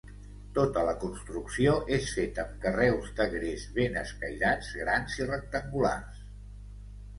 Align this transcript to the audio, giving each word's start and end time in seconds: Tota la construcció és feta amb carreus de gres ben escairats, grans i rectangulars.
Tota 0.53 0.85
la 0.85 0.93
construcció 1.03 1.73
és 1.97 2.07
feta 2.15 2.43
amb 2.45 2.57
carreus 2.65 3.13
de 3.21 3.29
gres 3.35 3.67
ben 3.77 4.01
escairats, 4.03 4.75
grans 4.81 5.21
i 5.23 5.31
rectangulars. 5.31 6.27